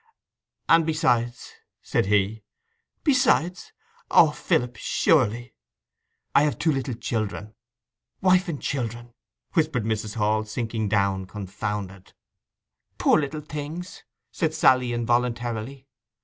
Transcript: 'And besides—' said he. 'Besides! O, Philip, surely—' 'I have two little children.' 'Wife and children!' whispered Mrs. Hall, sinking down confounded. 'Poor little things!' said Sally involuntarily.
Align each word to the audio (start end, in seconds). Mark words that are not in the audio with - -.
'And 0.67 0.83
besides—' 0.83 1.53
said 1.83 2.07
he. 2.07 2.43
'Besides! 3.03 3.71
O, 4.09 4.31
Philip, 4.31 4.75
surely—' 4.79 5.53
'I 6.33 6.41
have 6.41 6.57
two 6.57 6.71
little 6.71 6.95
children.' 6.95 7.53
'Wife 8.19 8.49
and 8.49 8.59
children!' 8.59 9.13
whispered 9.53 9.83
Mrs. 9.83 10.15
Hall, 10.15 10.43
sinking 10.43 10.89
down 10.89 11.25
confounded. 11.27 12.13
'Poor 12.97 13.19
little 13.19 13.41
things!' 13.41 14.01
said 14.31 14.55
Sally 14.55 14.91
involuntarily. 14.91 15.87